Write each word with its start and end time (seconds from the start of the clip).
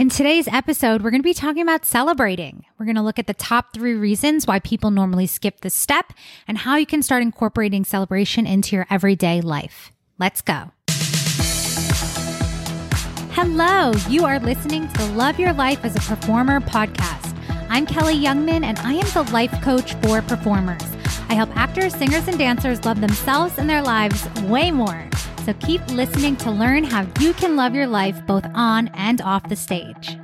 In 0.00 0.08
today's 0.08 0.48
episode, 0.48 1.02
we're 1.02 1.10
going 1.10 1.20
to 1.20 1.28
be 1.28 1.34
talking 1.34 1.60
about 1.60 1.84
celebrating. 1.84 2.64
We're 2.78 2.86
going 2.86 2.96
to 2.96 3.02
look 3.02 3.18
at 3.18 3.26
the 3.26 3.34
top 3.34 3.74
three 3.74 3.92
reasons 3.92 4.46
why 4.46 4.58
people 4.58 4.90
normally 4.90 5.26
skip 5.26 5.60
this 5.60 5.74
step 5.74 6.14
and 6.48 6.56
how 6.56 6.76
you 6.76 6.86
can 6.86 7.02
start 7.02 7.20
incorporating 7.20 7.84
celebration 7.84 8.46
into 8.46 8.76
your 8.76 8.86
everyday 8.88 9.42
life. 9.42 9.92
Let's 10.18 10.40
go. 10.40 10.70
Hello, 13.32 13.92
you 14.08 14.24
are 14.24 14.38
listening 14.38 14.88
to 14.88 14.98
the 15.00 15.12
Love 15.12 15.38
Your 15.38 15.52
Life 15.52 15.84
as 15.84 15.94
a 15.94 16.00
Performer 16.00 16.60
podcast. 16.60 17.36
I'm 17.68 17.86
Kelli 17.86 18.18
Youngman, 18.24 18.64
and 18.64 18.78
I 18.78 18.94
am 18.94 19.06
the 19.12 19.30
life 19.34 19.52
coach 19.60 19.92
for 19.96 20.22
performers. 20.22 20.80
I 21.28 21.34
help 21.34 21.54
actors, 21.54 21.94
singers, 21.94 22.26
and 22.26 22.38
dancers 22.38 22.86
love 22.86 23.02
themselves 23.02 23.58
and 23.58 23.68
their 23.68 23.82
lives 23.82 24.26
way 24.44 24.70
more. 24.70 25.10
So 25.44 25.54
keep 25.54 25.84
listening 25.88 26.36
to 26.36 26.50
learn 26.50 26.84
how 26.84 27.06
you 27.18 27.32
can 27.32 27.56
love 27.56 27.74
your 27.74 27.86
life 27.86 28.24
both 28.26 28.44
on 28.54 28.88
and 28.88 29.22
off 29.22 29.48
the 29.48 29.56
stage. 29.56 30.18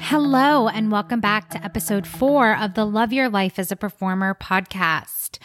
Hello, 0.00 0.66
and 0.66 0.90
welcome 0.90 1.20
back 1.20 1.48
to 1.50 1.64
episode 1.64 2.08
four 2.08 2.56
of 2.56 2.74
the 2.74 2.84
Love 2.84 3.12
Your 3.12 3.28
Life 3.28 3.58
as 3.60 3.70
a 3.70 3.76
Performer 3.76 4.34
podcast. 4.34 5.38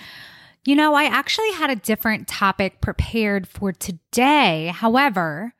You 0.65 0.75
know, 0.75 0.95
I 0.95 1.05
actually 1.05 1.51
had 1.51 1.69
a 1.69 1.75
different 1.75 2.27
topic 2.27 2.81
prepared 2.81 3.47
for 3.47 3.71
today. 3.71 4.73
However, 4.73 5.53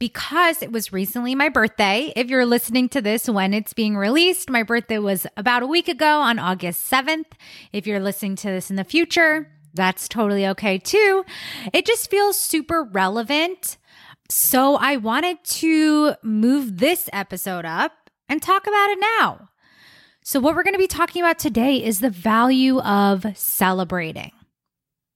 because 0.00 0.62
it 0.62 0.72
was 0.72 0.92
recently 0.92 1.36
my 1.36 1.48
birthday, 1.48 2.12
if 2.16 2.28
you're 2.28 2.44
listening 2.44 2.88
to 2.90 3.00
this 3.00 3.28
when 3.28 3.54
it's 3.54 3.72
being 3.72 3.96
released, 3.96 4.50
my 4.50 4.64
birthday 4.64 4.98
was 4.98 5.28
about 5.36 5.62
a 5.62 5.66
week 5.66 5.88
ago 5.88 6.20
on 6.20 6.40
August 6.40 6.90
7th. 6.90 7.32
If 7.72 7.86
you're 7.86 8.00
listening 8.00 8.34
to 8.36 8.48
this 8.48 8.68
in 8.68 8.76
the 8.76 8.84
future, 8.84 9.48
that's 9.76 10.08
totally 10.08 10.46
okay 10.48 10.78
too. 10.78 11.24
It 11.72 11.86
just 11.86 12.10
feels 12.10 12.38
super 12.38 12.82
relevant. 12.82 13.76
So 14.28 14.76
I 14.76 14.96
wanted 14.96 15.44
to 15.44 16.14
move 16.22 16.78
this 16.78 17.08
episode 17.12 17.64
up 17.64 17.92
and 18.28 18.42
talk 18.42 18.66
about 18.66 18.90
it 18.90 18.98
now. 19.20 19.48
So, 20.22 20.40
what 20.40 20.56
we're 20.56 20.64
going 20.64 20.74
to 20.74 20.78
be 20.78 20.88
talking 20.88 21.22
about 21.22 21.38
today 21.38 21.76
is 21.76 22.00
the 22.00 22.10
value 22.10 22.80
of 22.80 23.24
celebrating. 23.36 24.32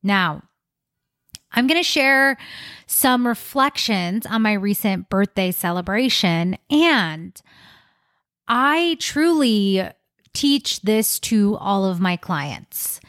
Now, 0.05 0.45
I'm 1.53 1.67
going 1.67 1.81
to 1.81 1.83
share 1.83 2.37
some 2.87 3.27
reflections 3.27 4.25
on 4.25 4.43
my 4.43 4.53
recent 4.53 5.09
birthday 5.09 5.51
celebration. 5.51 6.57
And 6.71 7.41
I 8.47 8.97
truly 9.01 9.83
teach 10.33 10.83
this 10.83 11.19
to 11.21 11.57
all 11.57 11.85
of 11.85 12.01
my 12.01 12.17
clients. 12.17 13.01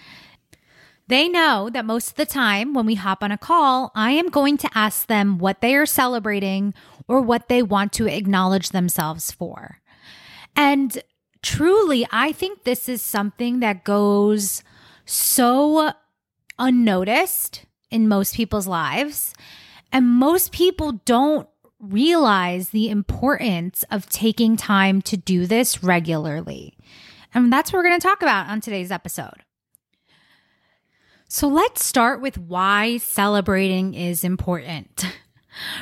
They 1.12 1.28
know 1.28 1.70
that 1.70 1.84
most 1.84 2.12
of 2.12 2.16
the 2.16 2.26
time 2.26 2.74
when 2.74 2.86
we 2.86 2.96
hop 2.96 3.22
on 3.22 3.34
a 3.34 3.38
call, 3.38 3.92
I 3.94 4.12
am 4.12 4.30
going 4.30 4.58
to 4.60 4.70
ask 4.74 5.08
them 5.08 5.40
what 5.40 5.60
they 5.60 5.76
are 5.76 5.86
celebrating 5.86 6.74
or 7.06 7.20
what 7.20 7.50
they 7.50 7.62
want 7.62 7.92
to 7.94 8.08
acknowledge 8.08 8.70
themselves 8.70 9.30
for. 9.30 9.82
And 10.56 11.04
truly, 11.42 12.08
I 12.14 12.32
think 12.32 12.64
this 12.64 12.88
is 12.88 13.02
something 13.02 13.60
that 13.60 13.84
goes 13.84 14.64
so 15.04 15.92
unnoticed 16.58 17.66
in 17.90 18.08
most 18.08 18.34
people's 18.34 18.68
lives. 18.68 19.34
And 19.92 20.08
most 20.08 20.54
people 20.54 20.94
don't 21.04 21.46
realize 21.78 22.70
the 22.70 22.90
importance 22.90 23.84
of 23.92 24.08
taking 24.08 24.56
time 24.56 25.02
to 25.02 25.18
do 25.18 25.46
this 25.46 25.84
regularly. 25.84 26.78
And 27.34 27.52
that's 27.52 27.74
what 27.74 27.80
we're 27.80 27.90
going 27.90 28.00
to 28.00 28.08
talk 28.08 28.22
about 28.22 28.48
on 28.48 28.62
today's 28.62 28.92
episode. 28.92 29.44
So 31.34 31.48
let's 31.48 31.86
start 31.86 32.20
with 32.20 32.38
why 32.38 32.98
celebrating 32.98 33.94
is 33.94 34.26
important. 34.26 35.06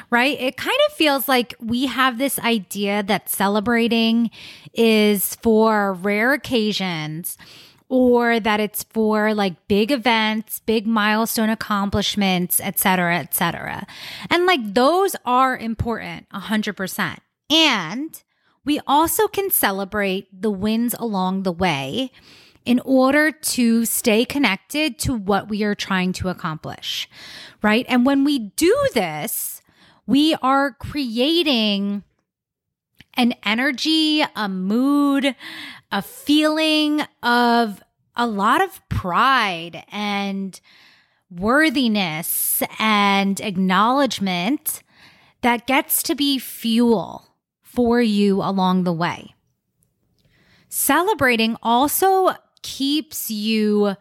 Right? 0.09 0.38
It 0.41 0.58
kind 0.58 0.78
of 0.88 0.95
feels 0.95 1.28
like 1.28 1.53
we 1.59 1.86
have 1.86 2.17
this 2.17 2.39
idea 2.39 3.03
that 3.03 3.30
celebrating 3.30 4.31
is 4.73 5.36
for 5.36 5.94
rare 5.94 6.33
occasions 6.33 7.38
or 7.88 8.39
that 8.39 8.59
it's 8.59 8.83
for 8.83 9.33
like 9.36 9.67
big 9.67 9.91
events, 9.91 10.59
big 10.66 10.88
milestone 10.88 11.52
accomplishments, 11.52 12.59
et 12.59 12.79
cetera, 12.79 13.19
et 13.19 13.35
cetera. 13.35 13.85
And 14.31 14.47
like 14.47 14.73
those 14.73 15.16
are 15.23 15.56
important 15.56 16.28
100%. 16.29 17.18
And 17.52 18.23
we 18.66 18.81
also 18.88 19.28
can 19.28 19.52
celebrate 19.52 20.41
the 20.41 20.52
wins 20.52 20.96
along 20.96 21.44
the 21.44 21.53
way 21.53 22.12
in 22.69 22.80
order 22.85 23.31
to 23.31 23.84
stay 23.84 24.24
connected 24.24 25.00
to 25.00 25.12
what 25.12 25.50
we 25.50 25.63
are 25.63 25.74
trying 25.74 26.13
to 26.13 26.30
accomplish, 26.30 27.09
right? 27.63 27.84
And 27.90 28.06
when 28.06 28.24
we 28.24 28.38
do 28.38 28.88
this, 28.94 29.63
we 30.06 30.35
are 30.44 30.74
creating 30.74 32.03
an 33.16 33.34
energy, 33.44 34.24
a 34.35 34.47
mood, 34.47 35.35
a 35.91 36.02
feeling 36.03 37.02
of 37.24 37.81
a 38.16 38.28
lot 38.28 38.62
of 38.62 38.88
pride 38.88 39.84
and 39.91 40.62
worthiness 41.31 42.62
and 42.78 43.41
acknowledgement 43.41 44.84
that 45.41 45.66
gets 45.66 46.03
to 46.03 46.13
be 46.13 46.38
fuel 46.38 47.34
for 47.63 48.00
you 48.00 48.44
along 48.44 48.84
the 48.84 48.94
way. 48.94 49.34
Celebrating 50.69 51.58
also 51.63 52.35
keeps 52.62 53.30
you 53.30 53.96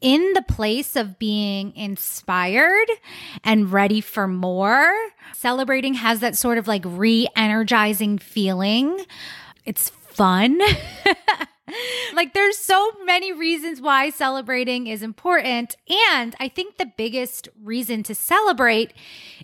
in 0.00 0.32
the 0.34 0.42
place 0.42 0.94
of 0.94 1.18
being 1.18 1.74
inspired 1.74 2.88
and 3.42 3.72
ready 3.72 4.00
for 4.00 4.28
more. 4.28 4.92
Celebrating 5.32 5.94
has 5.94 6.20
that 6.20 6.36
sort 6.36 6.58
of 6.58 6.68
like 6.68 6.82
re 6.84 7.28
energizing 7.34 8.18
feeling. 8.18 9.04
It's 9.64 9.88
fun. 9.88 10.60
like 12.14 12.32
there's 12.34 12.56
so 12.56 12.92
many 13.04 13.32
reasons 13.32 13.80
why 13.80 14.10
celebrating 14.10 14.86
is 14.86 15.02
important 15.02 15.76
and 16.08 16.34
I 16.38 16.48
think 16.48 16.76
the 16.76 16.92
biggest 16.96 17.48
reason 17.62 18.02
to 18.04 18.14
celebrate 18.14 18.92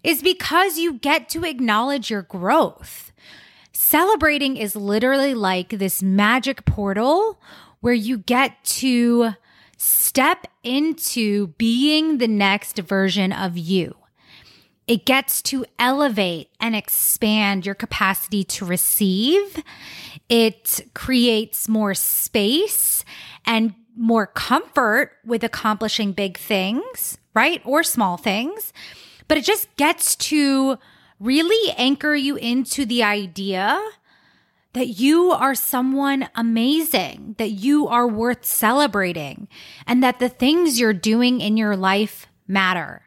is 0.04 0.22
because 0.22 0.78
you 0.78 0.94
get 0.94 1.28
to 1.30 1.44
acknowledge 1.44 2.10
your 2.10 2.22
growth. 2.22 3.12
Celebrating 3.72 4.56
is 4.56 4.76
literally 4.76 5.34
like 5.34 5.70
this 5.70 6.02
magic 6.02 6.64
portal 6.64 7.40
where 7.82 7.92
you 7.92 8.16
get 8.16 8.64
to 8.64 9.34
step 9.76 10.46
into 10.62 11.48
being 11.58 12.18
the 12.18 12.28
next 12.28 12.78
version 12.78 13.32
of 13.32 13.58
you. 13.58 13.94
It 14.86 15.04
gets 15.04 15.42
to 15.42 15.64
elevate 15.78 16.50
and 16.60 16.74
expand 16.74 17.66
your 17.66 17.74
capacity 17.74 18.44
to 18.44 18.64
receive. 18.64 19.62
It 20.28 20.80
creates 20.94 21.68
more 21.68 21.94
space 21.94 23.04
and 23.44 23.74
more 23.96 24.26
comfort 24.26 25.12
with 25.24 25.44
accomplishing 25.44 26.12
big 26.12 26.38
things, 26.38 27.18
right? 27.34 27.60
Or 27.64 27.82
small 27.82 28.16
things. 28.16 28.72
But 29.28 29.38
it 29.38 29.44
just 29.44 29.74
gets 29.76 30.14
to 30.16 30.78
really 31.18 31.74
anchor 31.76 32.14
you 32.14 32.36
into 32.36 32.86
the 32.86 33.02
idea 33.02 33.80
that 34.74 34.88
you 34.88 35.30
are 35.30 35.54
someone 35.54 36.28
amazing, 36.34 37.34
that 37.38 37.50
you 37.50 37.88
are 37.88 38.06
worth 38.06 38.44
celebrating, 38.44 39.48
and 39.86 40.02
that 40.02 40.18
the 40.18 40.28
things 40.28 40.80
you're 40.80 40.92
doing 40.92 41.40
in 41.40 41.56
your 41.56 41.76
life 41.76 42.26
matter. 42.46 43.02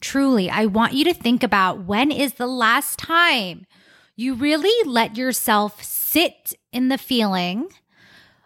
Truly, 0.00 0.50
I 0.50 0.66
want 0.66 0.92
you 0.92 1.04
to 1.04 1.14
think 1.14 1.42
about 1.42 1.84
when 1.84 2.10
is 2.10 2.34
the 2.34 2.46
last 2.46 2.98
time 2.98 3.66
you 4.14 4.34
really 4.34 4.88
let 4.88 5.16
yourself 5.16 5.82
sit 5.82 6.54
in 6.72 6.88
the 6.88 6.98
feeling 6.98 7.68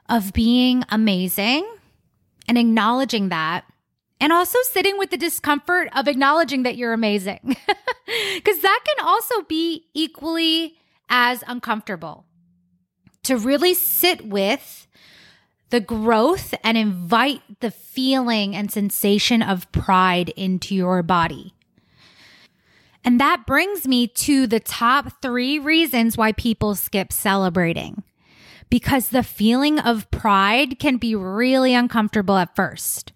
of 0.09 0.33
being 0.33 0.85
amazing 0.91 1.69
and 2.49 2.59
acknowledging 2.59 3.29
that. 3.29 3.65
And 4.23 4.33
also 4.33 4.59
sitting 4.65 4.99
with 4.99 5.11
the 5.11 5.17
discomfort 5.17 5.89
of 5.97 6.07
acknowledging 6.07 6.65
that 6.65 6.77
you're 6.77 6.93
amazing. 6.93 7.57
Because 8.35 8.61
that 8.63 8.81
can 8.85 9.07
also 9.07 9.43
be 9.43 9.87
equally 9.95 10.80
as 11.11 11.45
uncomfortable. 11.47 12.25
To 13.25 13.37
really 13.37 13.75
sit 13.75 14.27
with 14.27 14.87
the 15.69 15.81
growth 15.81 16.55
and 16.65 16.79
invite 16.79 17.43
the 17.61 17.71
feeling 17.71 18.57
and 18.57 18.71
sensation 18.71 19.43
of 19.43 19.71
pride 19.73 20.31
into 20.31 20.75
your 20.75 21.03
body. 21.03 21.55
And 23.05 23.21
that 23.21 23.47
brings 23.47 23.87
me 23.87 24.07
to 24.09 24.47
the 24.47 24.61
top 24.61 25.23
three 25.23 25.59
reasons 25.59 26.17
why 26.17 26.33
people 26.33 26.75
skip 26.75 27.13
celebrating. 27.13 28.03
Because 28.69 29.09
the 29.09 29.25
feeling 29.25 29.81
of 29.81 30.11
pride 30.13 30.79
can 30.79 30.97
be 30.97 31.17
really 31.17 31.75
uncomfortable 31.75 32.37
at 32.37 32.55
first, 32.55 33.13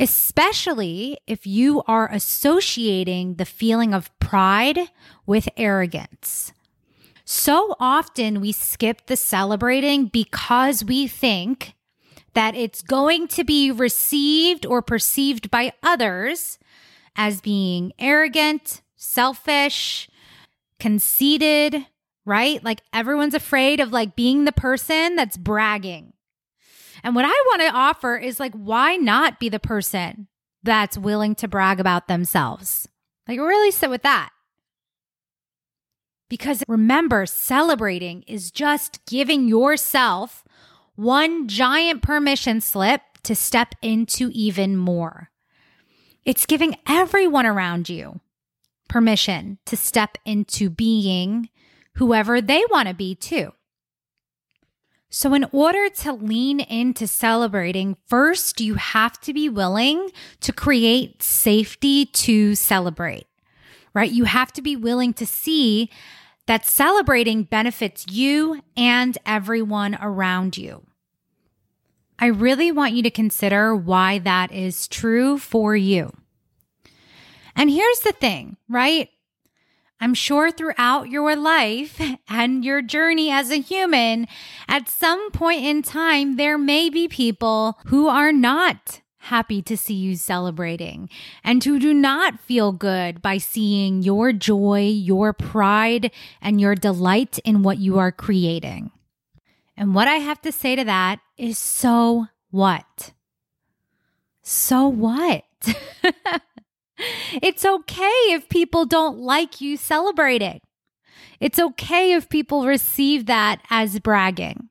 especially 0.00 1.18
if 1.28 1.46
you 1.46 1.82
are 1.86 2.10
associating 2.10 3.34
the 3.34 3.44
feeling 3.44 3.94
of 3.94 4.16
pride 4.18 4.80
with 5.24 5.48
arrogance. 5.56 6.52
So 7.28 7.74
often 7.80 8.40
we 8.40 8.52
skip 8.52 9.06
the 9.06 9.16
celebrating 9.16 10.06
because 10.06 10.84
we 10.84 11.08
think 11.08 11.74
that 12.34 12.54
it's 12.54 12.82
going 12.82 13.26
to 13.28 13.42
be 13.42 13.72
received 13.72 14.64
or 14.64 14.80
perceived 14.80 15.50
by 15.50 15.72
others 15.82 16.60
as 17.16 17.40
being 17.40 17.92
arrogant, 17.98 18.80
selfish, 18.94 20.08
conceited, 20.78 21.84
right? 22.24 22.62
Like 22.62 22.82
everyone's 22.92 23.34
afraid 23.34 23.80
of 23.80 23.92
like 23.92 24.14
being 24.14 24.44
the 24.44 24.52
person 24.52 25.16
that's 25.16 25.36
bragging. 25.36 26.12
And 27.02 27.16
what 27.16 27.24
I 27.24 27.28
want 27.28 27.62
to 27.62 27.76
offer 27.76 28.16
is 28.16 28.38
like, 28.38 28.54
why 28.54 28.94
not 28.94 29.40
be 29.40 29.48
the 29.48 29.58
person 29.58 30.28
that's 30.62 30.96
willing 30.96 31.34
to 31.36 31.48
brag 31.48 31.80
about 31.80 32.06
themselves? 32.06 32.88
Like, 33.26 33.40
really 33.40 33.72
sit 33.72 33.90
with 33.90 34.02
that. 34.02 34.30
Because 36.28 36.62
remember, 36.66 37.26
celebrating 37.26 38.22
is 38.26 38.50
just 38.50 39.04
giving 39.06 39.48
yourself 39.48 40.44
one 40.96 41.46
giant 41.46 42.02
permission 42.02 42.60
slip 42.60 43.02
to 43.22 43.34
step 43.34 43.74
into 43.82 44.30
even 44.32 44.76
more. 44.76 45.30
It's 46.24 46.46
giving 46.46 46.76
everyone 46.88 47.46
around 47.46 47.88
you 47.88 48.20
permission 48.88 49.58
to 49.66 49.76
step 49.76 50.18
into 50.24 50.70
being 50.70 51.48
whoever 51.94 52.40
they 52.40 52.62
want 52.70 52.88
to 52.88 52.94
be 52.94 53.14
too. 53.14 53.52
So, 55.08 55.34
in 55.34 55.46
order 55.52 55.88
to 55.88 56.12
lean 56.12 56.60
into 56.60 57.06
celebrating, 57.06 57.96
first 58.06 58.60
you 58.60 58.74
have 58.74 59.20
to 59.22 59.32
be 59.32 59.48
willing 59.48 60.10
to 60.40 60.52
create 60.52 61.22
safety 61.22 62.06
to 62.06 62.54
celebrate, 62.54 63.26
right? 63.96 64.12
You 64.12 64.24
have 64.24 64.52
to 64.52 64.60
be 64.60 64.76
willing 64.76 65.14
to 65.14 65.24
see 65.24 65.88
that 66.44 66.66
celebrating 66.66 67.44
benefits 67.44 68.04
you 68.10 68.60
and 68.76 69.16
everyone 69.24 69.96
around 70.02 70.58
you. 70.58 70.84
I 72.18 72.26
really 72.26 72.70
want 72.70 72.92
you 72.92 73.02
to 73.04 73.10
consider 73.10 73.74
why 73.74 74.18
that 74.18 74.52
is 74.52 74.86
true 74.86 75.38
for 75.38 75.74
you. 75.74 76.12
And 77.56 77.70
here's 77.70 78.00
the 78.00 78.12
thing, 78.12 78.58
right? 78.68 79.08
I'm 79.98 80.12
sure 80.12 80.50
throughout 80.50 81.08
your 81.08 81.34
life 81.34 81.98
and 82.28 82.62
your 82.66 82.82
journey 82.82 83.30
as 83.30 83.50
a 83.50 83.62
human, 83.62 84.28
at 84.68 84.90
some 84.90 85.30
point 85.30 85.64
in 85.64 85.80
time, 85.80 86.36
there 86.36 86.58
may 86.58 86.90
be 86.90 87.08
people 87.08 87.78
who 87.86 88.08
are 88.08 88.30
not 88.30 89.00
happy 89.26 89.60
to 89.62 89.76
see 89.76 89.94
you 89.94 90.16
celebrating 90.16 91.08
and 91.44 91.62
who 91.62 91.78
do 91.78 91.92
not 91.92 92.40
feel 92.40 92.72
good 92.72 93.20
by 93.20 93.38
seeing 93.38 94.02
your 94.02 94.32
joy, 94.32 94.88
your 94.88 95.32
pride, 95.32 96.10
and 96.40 96.60
your 96.60 96.74
delight 96.74 97.38
in 97.44 97.62
what 97.62 97.78
you 97.78 97.98
are 97.98 98.12
creating. 98.12 98.90
And 99.76 99.94
what 99.94 100.08
I 100.08 100.16
have 100.16 100.40
to 100.42 100.52
say 100.52 100.76
to 100.76 100.84
that 100.84 101.20
is 101.36 101.58
so 101.58 102.26
what? 102.50 103.12
So 104.42 104.88
what? 104.88 105.44
it's 107.42 107.64
okay 107.64 108.18
if 108.32 108.48
people 108.48 108.86
don't 108.86 109.18
like 109.18 109.60
you 109.60 109.76
celebrating. 109.76 110.60
It's 111.40 111.58
okay 111.58 112.12
if 112.12 112.28
people 112.28 112.64
receive 112.64 113.26
that 113.26 113.60
as 113.70 113.98
bragging. 114.00 114.70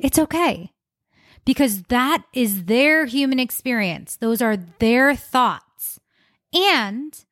It's 0.00 0.18
okay 0.18 0.72
because 1.44 1.84
that 1.84 2.24
is 2.32 2.64
their 2.64 3.06
human 3.06 3.38
experience. 3.38 4.16
Those 4.16 4.42
are 4.42 4.56
their 4.56 5.14
thoughts. 5.14 6.00
And 6.52 7.24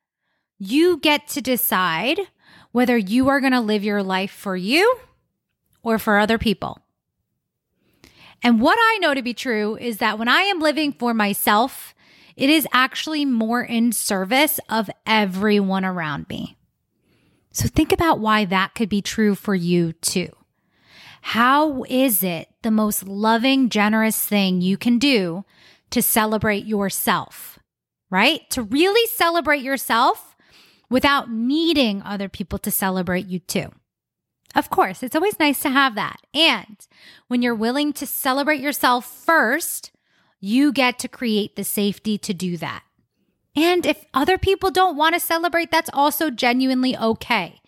you 0.58 0.98
get 0.98 1.28
to 1.28 1.40
decide 1.40 2.20
whether 2.72 2.96
you 2.96 3.28
are 3.28 3.40
going 3.40 3.52
to 3.52 3.60
live 3.60 3.84
your 3.84 4.02
life 4.02 4.30
for 4.30 4.56
you 4.56 4.98
or 5.82 5.98
for 5.98 6.18
other 6.18 6.38
people. 6.38 6.80
And 8.42 8.60
what 8.60 8.78
I 8.80 8.98
know 9.00 9.14
to 9.14 9.22
be 9.22 9.34
true 9.34 9.76
is 9.76 9.98
that 9.98 10.18
when 10.18 10.28
I 10.28 10.42
am 10.42 10.60
living 10.60 10.92
for 10.92 11.12
myself, 11.12 11.94
it 12.36 12.48
is 12.50 12.68
actually 12.72 13.24
more 13.24 13.62
in 13.62 13.90
service 13.90 14.60
of 14.68 14.88
everyone 15.06 15.84
around 15.84 16.28
me. 16.28 16.56
So 17.50 17.66
think 17.66 17.92
about 17.92 18.20
why 18.20 18.44
that 18.44 18.74
could 18.74 18.88
be 18.88 19.02
true 19.02 19.34
for 19.34 19.54
you 19.54 19.92
too. 19.94 20.28
How 21.20 21.82
is 21.88 22.22
it 22.22 22.48
the 22.68 22.72
most 22.72 23.08
loving, 23.08 23.70
generous 23.70 24.26
thing 24.26 24.60
you 24.60 24.76
can 24.76 24.98
do 24.98 25.42
to 25.88 26.02
celebrate 26.02 26.66
yourself, 26.66 27.58
right? 28.10 28.42
To 28.50 28.62
really 28.62 29.06
celebrate 29.06 29.62
yourself 29.62 30.36
without 30.90 31.30
needing 31.30 32.02
other 32.02 32.28
people 32.28 32.58
to 32.58 32.70
celebrate 32.70 33.24
you 33.24 33.38
too. 33.38 33.70
Of 34.54 34.68
course, 34.68 35.02
it's 35.02 35.16
always 35.16 35.38
nice 35.38 35.62
to 35.62 35.70
have 35.70 35.94
that. 35.94 36.18
And 36.34 36.76
when 37.28 37.40
you're 37.40 37.54
willing 37.54 37.94
to 37.94 38.06
celebrate 38.06 38.60
yourself 38.60 39.06
first, 39.06 39.90
you 40.38 40.70
get 40.70 40.98
to 40.98 41.08
create 41.08 41.56
the 41.56 41.64
safety 41.64 42.18
to 42.18 42.34
do 42.34 42.58
that. 42.58 42.82
And 43.56 43.86
if 43.86 44.04
other 44.12 44.36
people 44.36 44.70
don't 44.70 44.98
want 44.98 45.14
to 45.14 45.20
celebrate, 45.20 45.70
that's 45.70 45.90
also 45.94 46.28
genuinely 46.28 46.94
okay. 46.98 47.62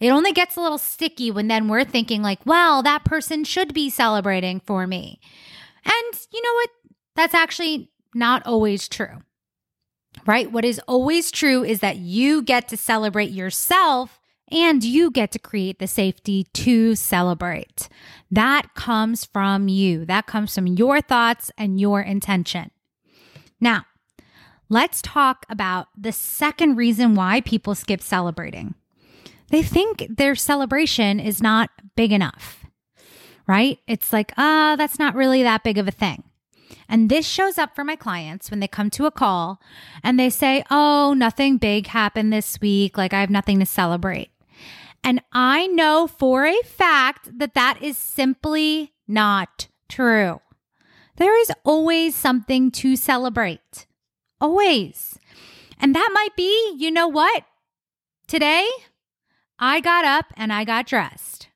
It 0.00 0.10
only 0.10 0.32
gets 0.32 0.56
a 0.56 0.60
little 0.60 0.78
sticky 0.78 1.30
when 1.30 1.48
then 1.48 1.68
we're 1.68 1.84
thinking, 1.84 2.22
like, 2.22 2.40
well, 2.44 2.82
that 2.82 3.04
person 3.04 3.44
should 3.44 3.72
be 3.72 3.90
celebrating 3.90 4.60
for 4.60 4.86
me. 4.86 5.20
And 5.84 6.26
you 6.32 6.42
know 6.42 6.52
what? 6.54 6.70
That's 7.14 7.34
actually 7.34 7.90
not 8.14 8.44
always 8.46 8.88
true, 8.88 9.22
right? 10.26 10.50
What 10.50 10.64
is 10.64 10.80
always 10.86 11.30
true 11.30 11.64
is 11.64 11.80
that 11.80 11.96
you 11.96 12.42
get 12.42 12.68
to 12.68 12.76
celebrate 12.76 13.30
yourself 13.30 14.20
and 14.50 14.84
you 14.84 15.10
get 15.10 15.32
to 15.32 15.38
create 15.38 15.78
the 15.78 15.86
safety 15.86 16.46
to 16.54 16.94
celebrate. 16.94 17.88
That 18.30 18.74
comes 18.74 19.24
from 19.24 19.68
you. 19.68 20.04
That 20.04 20.26
comes 20.26 20.54
from 20.54 20.66
your 20.66 21.00
thoughts 21.00 21.50
and 21.58 21.80
your 21.80 22.00
intention. 22.00 22.70
Now, 23.60 23.86
let's 24.68 25.02
talk 25.02 25.46
about 25.48 25.88
the 25.96 26.12
second 26.12 26.76
reason 26.76 27.14
why 27.14 27.40
people 27.40 27.74
skip 27.74 28.00
celebrating. 28.00 28.74
They 29.50 29.62
think 29.62 30.06
their 30.08 30.34
celebration 30.34 31.20
is 31.20 31.42
not 31.42 31.70
big 31.94 32.12
enough, 32.12 32.64
right? 33.46 33.78
It's 33.86 34.12
like, 34.12 34.32
ah, 34.36 34.72
oh, 34.72 34.76
that's 34.76 34.98
not 34.98 35.14
really 35.14 35.42
that 35.42 35.62
big 35.62 35.78
of 35.78 35.86
a 35.86 35.92
thing. 35.92 36.24
And 36.88 37.08
this 37.08 37.26
shows 37.26 37.58
up 37.58 37.74
for 37.74 37.84
my 37.84 37.96
clients 37.96 38.50
when 38.50 38.60
they 38.60 38.68
come 38.68 38.90
to 38.90 39.06
a 39.06 39.10
call 39.10 39.60
and 40.02 40.18
they 40.18 40.30
say, 40.30 40.64
Oh, 40.70 41.14
nothing 41.16 41.58
big 41.58 41.88
happened 41.88 42.32
this 42.32 42.60
week. 42.60 42.96
Like 42.96 43.12
I 43.12 43.20
have 43.20 43.30
nothing 43.30 43.58
to 43.60 43.66
celebrate. 43.66 44.30
And 45.02 45.22
I 45.32 45.66
know 45.68 46.06
for 46.06 46.46
a 46.46 46.62
fact 46.62 47.38
that 47.38 47.54
that 47.54 47.78
is 47.80 47.96
simply 47.96 48.92
not 49.06 49.68
true. 49.88 50.40
There 51.16 51.38
is 51.40 51.52
always 51.64 52.14
something 52.14 52.70
to 52.72 52.96
celebrate. 52.96 53.86
Always. 54.40 55.18
And 55.80 55.94
that 55.94 56.10
might 56.12 56.36
be, 56.36 56.74
you 56.76 56.90
know 56.90 57.08
what? 57.08 57.44
Today, 58.26 58.68
I 59.58 59.80
got 59.80 60.04
up 60.04 60.26
and 60.36 60.52
I 60.52 60.64
got 60.64 60.86
dressed. 60.86 61.48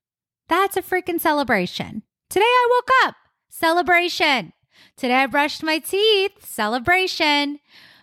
That's 0.48 0.76
a 0.76 0.82
freaking 0.82 1.20
celebration. 1.20 2.02
Today 2.30 2.44
I 2.44 2.68
woke 2.70 3.08
up. 3.08 3.14
Celebration. 3.50 4.52
Today 4.96 5.16
I 5.16 5.26
brushed 5.26 5.62
my 5.62 5.78
teeth. 5.78 6.44
Celebration. 6.44 7.60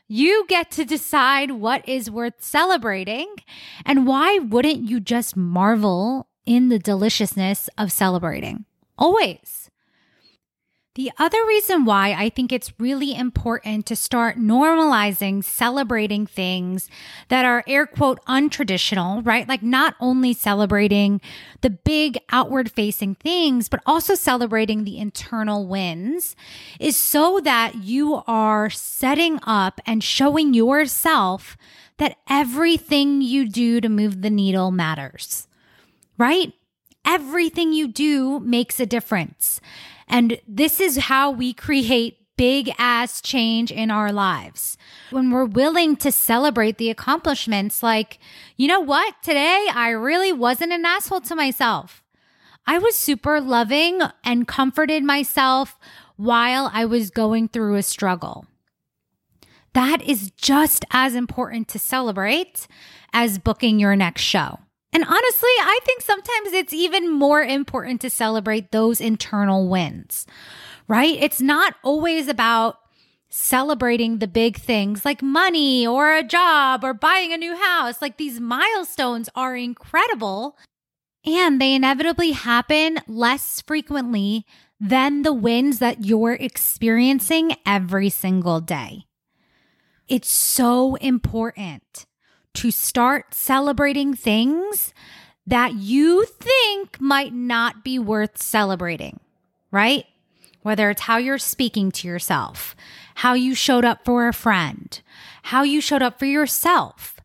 You 0.07 0.45
get 0.47 0.69
to 0.71 0.85
decide 0.85 1.51
what 1.51 1.87
is 1.89 2.11
worth 2.11 2.35
celebrating. 2.39 3.27
And 3.85 4.05
why 4.05 4.37
wouldn't 4.37 4.87
you 4.87 4.99
just 4.99 5.35
marvel 5.35 6.27
in 6.45 6.69
the 6.69 6.79
deliciousness 6.79 7.69
of 7.77 7.91
celebrating? 7.91 8.65
Always. 8.97 9.69
The 10.97 11.11
other 11.19 11.37
reason 11.47 11.85
why 11.85 12.15
I 12.17 12.29
think 12.29 12.51
it's 12.51 12.73
really 12.79 13.15
important 13.15 13.85
to 13.85 13.95
start 13.95 14.39
normalizing 14.39 15.43
celebrating 15.43 16.25
things 16.25 16.89
that 17.27 17.45
are 17.45 17.63
air 17.67 17.85
quote 17.85 18.19
untraditional, 18.25 19.23
right? 19.23 19.47
Like 19.47 19.61
not 19.61 19.93
only 19.99 20.33
celebrating 20.33 21.21
the 21.61 21.69
big 21.69 22.17
outward 22.31 22.71
facing 22.71 23.13
things, 23.13 23.69
but 23.69 23.83
also 23.85 24.15
celebrating 24.15 24.85
the 24.85 24.97
internal 24.97 25.67
wins 25.67 26.35
is 26.79 26.97
so 26.97 27.39
that 27.41 27.75
you 27.75 28.23
are 28.25 28.71
setting 28.71 29.39
up 29.43 29.79
and 29.85 30.03
showing 30.03 30.55
yourself 30.55 31.57
that 31.97 32.17
everything 32.27 33.21
you 33.21 33.47
do 33.47 33.79
to 33.81 33.87
move 33.87 34.23
the 34.23 34.31
needle 34.31 34.71
matters, 34.71 35.47
right? 36.17 36.53
Everything 37.05 37.71
you 37.71 37.87
do 37.87 38.39
makes 38.39 38.79
a 38.79 38.87
difference. 38.87 39.61
And 40.07 40.39
this 40.47 40.79
is 40.79 40.97
how 40.97 41.31
we 41.31 41.53
create 41.53 42.17
big 42.37 42.71
ass 42.77 43.19
change 43.19 43.71
in 43.71 43.91
our 43.91 44.11
lives. 44.11 44.77
When 45.09 45.31
we're 45.31 45.45
willing 45.45 45.95
to 45.97 46.11
celebrate 46.11 46.77
the 46.77 46.89
accomplishments, 46.89 47.83
like, 47.83 48.19
you 48.55 48.67
know 48.67 48.79
what? 48.79 49.15
Today 49.23 49.67
I 49.73 49.89
really 49.89 50.31
wasn't 50.31 50.71
an 50.71 50.85
asshole 50.85 51.21
to 51.21 51.35
myself. 51.35 52.03
I 52.65 52.77
was 52.77 52.95
super 52.95 53.41
loving 53.41 54.01
and 54.23 54.47
comforted 54.47 55.03
myself 55.03 55.77
while 56.15 56.69
I 56.73 56.85
was 56.85 57.09
going 57.09 57.47
through 57.47 57.75
a 57.75 57.83
struggle. 57.83 58.45
That 59.73 60.01
is 60.01 60.31
just 60.31 60.85
as 60.91 61.15
important 61.15 61.67
to 61.69 61.79
celebrate 61.79 62.67
as 63.13 63.39
booking 63.39 63.79
your 63.79 63.95
next 63.95 64.23
show. 64.23 64.59
And 64.93 65.03
honestly, 65.03 65.49
I 65.59 65.79
think 65.85 66.01
sometimes 66.01 66.53
it's 66.53 66.73
even 66.73 67.11
more 67.11 67.43
important 67.43 68.01
to 68.01 68.09
celebrate 68.09 68.71
those 68.71 69.01
internal 69.01 69.67
wins, 69.67 70.25
right? 70.87 71.17
It's 71.19 71.41
not 71.41 71.75
always 71.83 72.27
about 72.27 72.79
celebrating 73.29 74.17
the 74.17 74.27
big 74.27 74.57
things 74.57 75.03
like 75.03 75.21
money 75.21 75.85
or 75.85 76.15
a 76.15 76.23
job 76.23 76.83
or 76.83 76.93
buying 76.93 77.33
a 77.33 77.37
new 77.37 77.55
house. 77.55 78.01
Like 78.01 78.17
these 78.17 78.39
milestones 78.39 79.29
are 79.35 79.55
incredible 79.55 80.57
and 81.25 81.59
they 81.59 81.75
inevitably 81.75 82.31
happen 82.31 82.99
less 83.07 83.61
frequently 83.61 84.45
than 84.79 85.23
the 85.23 85.33
wins 85.33 85.79
that 85.79 86.05
you're 86.05 86.33
experiencing 86.33 87.55
every 87.65 88.09
single 88.09 88.61
day. 88.61 89.05
It's 90.07 90.31
so 90.31 90.95
important 90.95 92.06
to 92.57 92.71
start 92.71 93.35
celebrating 93.35 94.15
things 94.15 94.91
that 95.45 95.75
you 95.75 96.25
think 96.25 96.99
might 96.99 97.31
not 97.31 97.83
be 97.83 97.99
worth 97.99 98.41
celebrating, 98.41 99.19
right? 99.69 100.05
Whether 100.63 100.89
it's 100.89 101.03
how 101.03 101.17
you're 101.17 101.37
speaking 101.37 101.91
to 101.91 102.07
yourself, 102.07 102.75
how 103.15 103.35
you 103.35 103.53
showed 103.53 103.85
up 103.85 104.03
for 104.03 104.27
a 104.27 104.33
friend, 104.33 104.99
how 105.43 105.61
you 105.61 105.79
showed 105.79 106.01
up 106.01 106.17
for 106.17 106.25
yourself. 106.25 107.19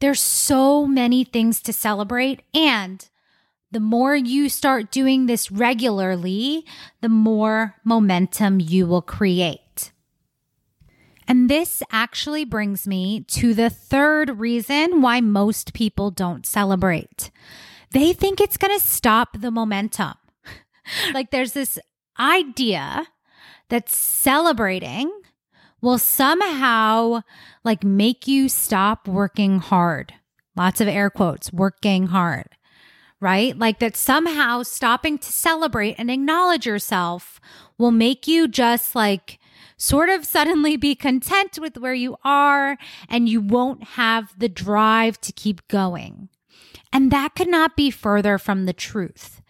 There's 0.00 0.20
so 0.20 0.86
many 0.86 1.22
things 1.22 1.62
to 1.62 1.72
celebrate. 1.72 2.42
And 2.52 3.08
the 3.70 3.78
more 3.80 4.16
you 4.16 4.48
start 4.48 4.90
doing 4.90 5.26
this 5.26 5.52
regularly, 5.52 6.66
the 7.00 7.08
more 7.08 7.76
momentum 7.84 8.58
you 8.58 8.88
will 8.88 9.02
create. 9.02 9.60
And 11.26 11.48
this 11.48 11.82
actually 11.90 12.44
brings 12.44 12.86
me 12.86 13.20
to 13.28 13.54
the 13.54 13.70
third 13.70 14.38
reason 14.38 15.00
why 15.00 15.20
most 15.20 15.72
people 15.72 16.10
don't 16.10 16.44
celebrate. 16.44 17.30
They 17.92 18.12
think 18.12 18.40
it's 18.40 18.56
going 18.56 18.76
to 18.78 18.84
stop 18.84 19.40
the 19.40 19.50
momentum. 19.50 20.14
like 21.14 21.30
there's 21.30 21.52
this 21.52 21.78
idea 22.18 23.06
that 23.68 23.88
celebrating 23.88 25.10
will 25.80 25.98
somehow 25.98 27.20
like 27.62 27.84
make 27.84 28.26
you 28.26 28.48
stop 28.48 29.06
working 29.06 29.58
hard. 29.58 30.14
Lots 30.56 30.80
of 30.80 30.88
air 30.88 31.10
quotes, 31.10 31.52
working 31.52 32.06
hard, 32.08 32.46
right? 33.20 33.56
Like 33.58 33.80
that 33.80 33.96
somehow 33.96 34.62
stopping 34.62 35.18
to 35.18 35.32
celebrate 35.32 35.96
and 35.98 36.10
acknowledge 36.10 36.66
yourself 36.66 37.40
will 37.76 37.90
make 37.90 38.26
you 38.28 38.46
just 38.46 38.94
like 38.94 39.38
sort 39.76 40.08
of 40.08 40.24
suddenly 40.24 40.76
be 40.76 40.94
content 40.94 41.58
with 41.60 41.78
where 41.78 41.94
you 41.94 42.16
are 42.24 42.76
and 43.08 43.28
you 43.28 43.40
won't 43.40 43.84
have 43.84 44.38
the 44.38 44.48
drive 44.48 45.20
to 45.22 45.32
keep 45.32 45.66
going. 45.68 46.28
And 46.92 47.10
that 47.10 47.34
could 47.34 47.48
not 47.48 47.76
be 47.76 47.90
further 47.90 48.38
from 48.38 48.66
the 48.66 48.72
truth. 48.72 49.42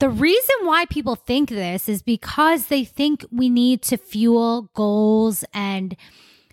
The 0.00 0.08
reason 0.08 0.54
why 0.62 0.86
people 0.86 1.16
think 1.16 1.48
this 1.48 1.88
is 1.88 2.02
because 2.02 2.66
they 2.66 2.84
think 2.84 3.24
we 3.32 3.48
need 3.48 3.82
to 3.82 3.96
fuel 3.96 4.70
goals 4.74 5.44
and 5.52 5.96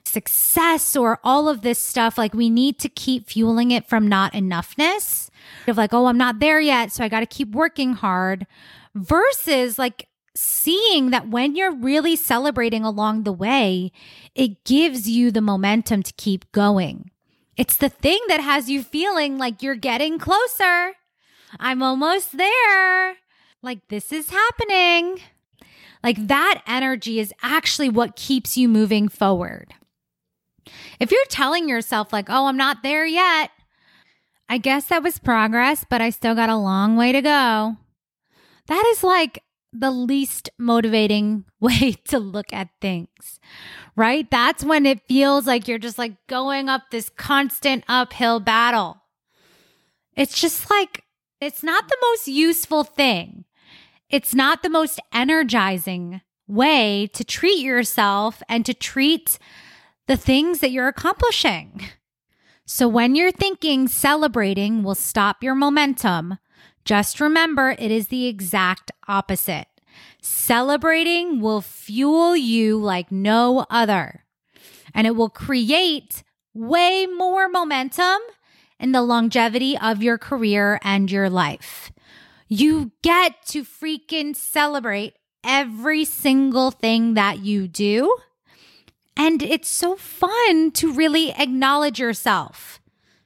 success 0.04 0.96
or 0.96 1.20
all 1.24 1.48
of 1.48 1.62
this 1.62 1.78
stuff. 1.78 2.18
Like 2.18 2.34
we 2.34 2.50
need 2.50 2.80
to 2.80 2.90
keep 2.90 3.28
fueling 3.28 3.72
it 3.72 3.88
from 3.88 4.08
not 4.08 4.34
enoughness 4.34 5.30
of 5.68 5.78
like, 5.78 5.94
oh, 5.94 6.08
I'm 6.08 6.18
not 6.18 6.40
there 6.40 6.60
yet. 6.60 6.92
So 6.92 7.04
I 7.04 7.10
got 7.10 7.20
to 7.20 7.26
keep 7.26 7.52
working 7.52 7.94
hard 7.94 8.48
versus 8.96 9.78
like 9.78 10.08
seeing 10.36 11.12
that 11.12 11.30
when 11.30 11.56
you're 11.56 11.74
really 11.74 12.16
celebrating 12.16 12.84
along 12.84 13.24
the 13.24 13.32
way, 13.32 13.92
it 14.36 14.64
gives 14.66 15.10
you 15.10 15.32
the 15.32 15.42
momentum 15.42 16.04
to 16.04 16.14
keep 16.14 16.52
going. 16.52 17.12
It's 17.58 17.78
the 17.78 17.90
thing 17.90 18.20
that 18.28 18.42
has 18.42 18.70
you 18.70 18.84
feeling 18.84 19.38
like 19.38 19.64
you're 19.64 19.76
getting 19.76 20.20
closer. 20.20 20.94
I'm 21.60 21.82
almost 21.82 22.38
there. 22.38 23.16
Like 23.62 23.88
this 23.88 24.12
is 24.12 24.30
happening. 24.30 25.20
Like 26.04 26.28
that 26.28 26.62
energy 26.68 27.20
is 27.20 27.34
actually 27.42 27.90
what 27.90 28.16
keeps 28.16 28.58
you 28.58 28.68
moving 28.68 29.08
forward. 29.08 29.74
If 31.00 31.12
you're 31.12 31.26
telling 31.30 31.70
yourself, 31.70 32.12
like, 32.12 32.30
oh, 32.30 32.48
I'm 32.48 32.58
not 32.58 32.84
there 32.84 33.06
yet, 33.06 33.52
I 34.48 34.58
guess 34.58 34.86
that 34.86 35.04
was 35.04 35.18
progress, 35.18 35.86
but 35.90 36.02
I 36.02 36.10
still 36.10 36.36
got 36.36 36.50
a 36.50 36.56
long 36.56 36.96
way 36.96 37.12
to 37.12 37.22
go. 37.22 37.78
That 38.68 38.86
is 38.88 39.04
like 39.04 39.42
the 39.80 39.92
least 39.92 40.50
motivating 40.58 41.46
way 41.60 41.94
to 42.08 42.20
look 42.20 42.52
at 42.54 42.70
things, 42.82 43.40
right? 43.96 44.30
That's 44.30 44.64
when 44.64 44.86
it 44.86 45.08
feels 45.08 45.46
like 45.46 45.68
you're 45.68 45.78
just 45.80 45.98
like 45.98 46.16
going 46.28 46.70
up 46.70 46.84
this 46.92 47.10
constant 47.10 47.84
uphill 47.88 48.40
battle. 48.40 49.02
It's 50.16 50.40
just 50.40 50.70
like, 50.70 51.04
it's 51.42 51.64
not 51.64 51.90
the 51.90 51.98
most 52.02 52.28
useful 52.28 52.84
thing. 52.84 53.46
It's 54.10 54.34
not 54.34 54.64
the 54.64 54.70
most 54.70 55.00
energizing 55.14 56.22
way 56.48 57.08
to 57.14 57.24
treat 57.24 57.60
yourself 57.60 58.42
and 58.48 58.66
to 58.66 58.74
treat 58.74 59.38
the 60.08 60.16
things 60.16 60.60
that 60.60 60.72
you're 60.72 60.88
accomplishing. 60.88 61.82
So 62.66 62.88
when 62.88 63.16
you're 63.16 63.32
thinking 63.32 63.88
celebrating 63.88 64.84
will 64.84 64.96
stop 64.96 65.44
your 65.44 65.56
momentum, 65.56 66.38
just 66.86 67.20
remember 67.20 67.76
it 67.78 67.92
is 67.92 68.08
the 68.08 68.28
exact 68.28 68.92
opposite. 69.08 69.68
Celebrating 70.22 71.42
will 71.42 71.62
fuel 71.62 72.36
you 72.36 72.78
like 72.78 73.12
no 73.12 73.66
other, 73.70 74.24
and 74.94 75.06
it 75.06 75.16
will 75.16 75.30
create 75.30 76.24
way 76.54 77.06
more 77.06 77.50
momentum 77.50 78.20
in 78.80 78.92
the 78.92 79.02
longevity 79.02 79.78
of 79.78 80.04
your 80.04 80.18
career 80.18 80.80
and 80.84 81.12
your 81.12 81.30
life. 81.30 81.92
You 82.48 82.92
get 83.02 83.46
to 83.48 83.64
freaking 83.64 84.36
celebrate 84.36 85.16
every 85.44 86.06
single 86.06 86.72
thing 86.72 87.14
that 87.14 87.40
you 87.40 87.68
do. 87.68 88.16
And 89.18 89.42
it's 89.42 89.70
so 89.70 89.96
fun 89.96 90.72
to 90.72 90.94
really 90.94 91.32
acknowledge 91.32 92.00
yourself. 92.00 92.82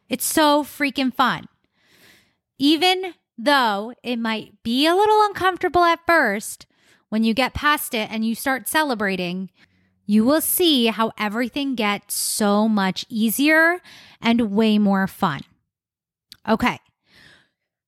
It's 0.08 0.26
so 0.26 0.64
freaking 0.64 1.14
fun. 1.14 1.48
Even 2.58 3.14
though 3.46 3.94
it 4.04 4.18
might 4.18 4.62
be 4.64 4.86
a 4.86 4.96
little 4.96 5.22
uncomfortable 5.24 5.84
at 5.84 6.06
first, 6.06 6.66
when 7.10 7.24
you 7.24 7.34
get 7.34 7.54
past 7.54 7.94
it 7.94 8.10
and 8.12 8.26
you 8.26 8.36
start 8.36 8.68
celebrating, 8.68 9.50
you 10.06 10.24
will 10.24 10.42
see 10.42 10.88
how 10.88 11.12
everything 11.18 11.76
gets 11.76 12.16
so 12.16 12.68
much 12.68 13.06
easier 13.10 13.80
and 14.22 14.52
way 14.52 14.78
more 14.78 15.08
fun. 15.08 15.42
Okay. 16.48 16.80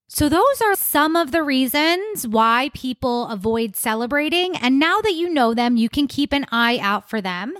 So, 0.08 0.27
those 0.27 0.62
are 0.62 0.75
some 0.75 1.15
of 1.15 1.31
the 1.31 1.41
reasons 1.41 2.27
why 2.27 2.70
people 2.74 3.27
avoid 3.27 3.75
celebrating. 3.75 4.58
And 4.58 4.77
now 4.77 5.00
that 5.01 5.13
you 5.13 5.29
know 5.29 5.53
them, 5.53 5.77
you 5.77 5.88
can 5.88 6.05
keep 6.05 6.34
an 6.34 6.46
eye 6.51 6.79
out 6.81 7.10
for 7.10 7.22
them. 7.22 7.55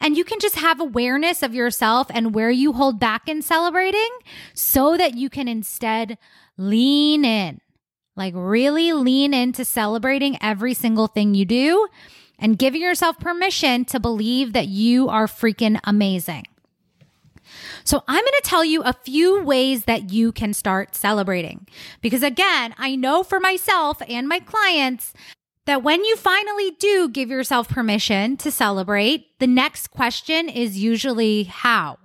And 0.00 0.16
you 0.16 0.24
can 0.24 0.38
just 0.38 0.54
have 0.54 0.80
awareness 0.80 1.42
of 1.42 1.54
yourself 1.54 2.06
and 2.10 2.34
where 2.34 2.52
you 2.52 2.72
hold 2.72 3.00
back 3.00 3.28
in 3.28 3.42
celebrating 3.42 4.08
so 4.54 4.96
that 4.96 5.16
you 5.16 5.28
can 5.28 5.48
instead 5.48 6.18
lean 6.58 7.24
in, 7.24 7.60
like 8.16 8.34
really 8.36 8.92
lean 8.92 9.32
into 9.32 9.64
celebrating 9.64 10.36
every 10.42 10.74
single 10.74 11.06
thing 11.06 11.34
you 11.34 11.44
do 11.46 11.88
and 12.38 12.58
giving 12.58 12.82
yourself 12.82 13.18
permission 13.18 13.84
to 13.86 13.98
believe 13.98 14.52
that 14.52 14.68
you 14.68 15.08
are 15.08 15.26
freaking 15.26 15.80
amazing. 15.84 16.44
So, 17.84 18.04
I'm 18.06 18.20
going 18.20 18.32
to 18.42 18.42
tell 18.44 18.64
you 18.64 18.82
a 18.82 18.92
few 18.92 19.42
ways 19.42 19.84
that 19.84 20.10
you 20.10 20.32
can 20.32 20.52
start 20.52 20.94
celebrating. 20.94 21.66
Because 22.02 22.22
again, 22.22 22.74
I 22.76 22.94
know 22.94 23.22
for 23.22 23.40
myself 23.40 24.02
and 24.06 24.28
my 24.28 24.40
clients 24.40 25.14
that 25.64 25.82
when 25.82 26.04
you 26.04 26.16
finally 26.16 26.72
do 26.72 27.08
give 27.08 27.30
yourself 27.30 27.68
permission 27.68 28.36
to 28.38 28.50
celebrate, 28.50 29.38
the 29.38 29.46
next 29.46 29.88
question 29.88 30.48
is 30.48 30.78
usually 30.78 31.44
how. 31.44 31.98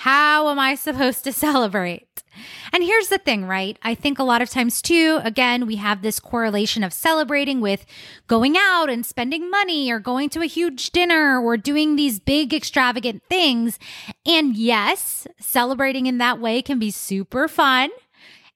How 0.00 0.50
am 0.50 0.58
I 0.58 0.74
supposed 0.74 1.24
to 1.24 1.32
celebrate? 1.46 2.22
And 2.70 2.84
here's 2.84 3.08
the 3.08 3.16
thing, 3.16 3.46
right? 3.46 3.78
I 3.82 3.94
think 3.94 4.18
a 4.18 4.24
lot 4.24 4.42
of 4.42 4.50
times 4.50 4.82
too, 4.82 5.20
again, 5.24 5.66
we 5.66 5.76
have 5.76 6.02
this 6.02 6.20
correlation 6.20 6.84
of 6.84 6.92
celebrating 6.92 7.62
with 7.62 7.86
going 8.26 8.56
out 8.58 8.90
and 8.90 9.06
spending 9.06 9.50
money 9.50 9.90
or 9.90 9.98
going 9.98 10.28
to 10.30 10.42
a 10.42 10.46
huge 10.46 10.90
dinner 10.90 11.40
or 11.40 11.56
doing 11.56 11.96
these 11.96 12.20
big 12.20 12.52
extravagant 12.52 13.22
things. 13.30 13.78
And 14.26 14.54
yes, 14.54 15.26
celebrating 15.40 16.04
in 16.04 16.18
that 16.18 16.40
way 16.40 16.60
can 16.60 16.78
be 16.78 16.90
super 16.90 17.48
fun. 17.48 17.88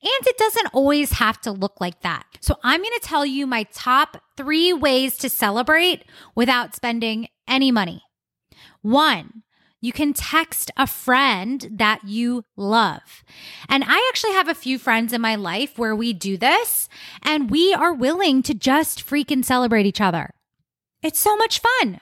And 0.02 0.26
it 0.26 0.37
doesn't 0.37 0.75
always 0.75 1.12
have 1.12 1.40
to 1.42 1.52
look 1.52 1.80
like 1.80 2.02
that. 2.02 2.26
So 2.40 2.56
I'm 2.62 2.80
going 2.82 2.99
to 3.00 3.06
tell 3.06 3.25
you 3.25 3.47
my 3.47 3.62
top 3.73 4.23
three 4.37 4.75
ways 4.75 5.16
to 5.18 5.30
celebrate 5.30 6.04
without 6.35 6.75
spending 6.75 7.28
any 7.49 7.70
money. 7.70 8.02
One, 8.82 9.42
you 9.80 9.92
can 9.92 10.12
text 10.12 10.70
a 10.76 10.87
friend 10.87 11.68
that 11.72 12.04
you 12.04 12.44
love. 12.56 13.25
And 13.68 13.84
I 13.87 14.06
actually 14.10 14.32
have 14.32 14.49
a 14.49 14.54
few 14.54 14.78
friends 14.78 15.12
in 15.12 15.20
my 15.20 15.37
life 15.37 15.78
where 15.78 15.96
we 15.96 16.12
do 16.12 16.37
this 16.37 16.88
and 17.22 17.50
we 17.50 17.72
are 17.72 17.92
willing 17.92 18.42
to 18.44 18.54
just 18.54 19.06
freaking 19.06 19.44
celebrate 19.44 19.87
each 19.87 20.00
other. 20.00 20.30
It's 21.02 21.20
so 21.20 21.34
much 21.37 21.60
fun. 21.60 22.00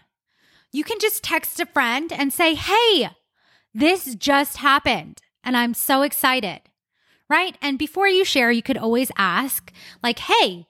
You 0.73 0.85
can 0.85 0.99
just 0.99 1.23
text 1.23 1.61
a 1.61 1.66
friend 1.66 2.12
and 2.12 2.32
say, 2.32 2.54
Hey, 2.54 3.11
this 3.73 4.14
just 4.16 4.56
happened 4.58 5.20
and 5.44 5.56
I'm 5.56 5.75
so 5.75 6.02
excited. 6.02 6.61
Right. 7.30 7.56
And 7.62 7.78
before 7.78 8.08
you 8.08 8.25
share, 8.25 8.50
you 8.50 8.62
could 8.62 8.78
always 8.78 9.12
ask, 9.16 9.73
like, 10.02 10.18
Hey, 10.18 10.66